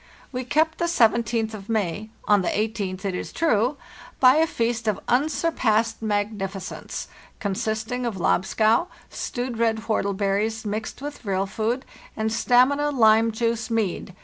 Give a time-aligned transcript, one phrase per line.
[0.31, 3.77] We kept the Seventeenth of May—on the 18th, it is true
[4.19, 7.07] —by a feast of unsurpassed magnificence,
[7.39, 11.85] consisting of lobscouse, stewed red whortleberries mixed with vril food,
[12.17, 14.13] and stamina lime juice mead (2.